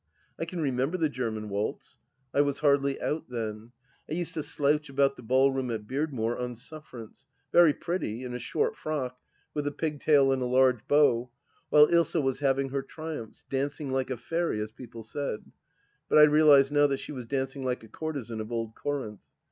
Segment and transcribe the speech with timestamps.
[0.39, 1.99] I can remember the German waltz.
[2.33, 3.71] I was hardly out then.
[4.09, 8.39] I used to slouch about the ballroom at Beardmore on sufferance— very pretty, in a
[8.39, 9.19] short frock,
[9.53, 11.29] with a pigtail and a large bow—
[11.69, 15.51] while Bsa was having her triumphs, dancing like a fairy, as people said;
[16.09, 19.27] but I realize now that she was dancing like a courtesan of old Corinth.